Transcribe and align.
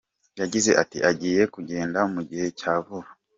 Yagize 0.41 0.71
ati 0.81 0.97
“Agiye 1.09 1.43
kugenda 1.53 1.99
mu 2.13 2.21
gihe 2.29 2.47
cya 2.59 2.73
vuba. 2.85 3.09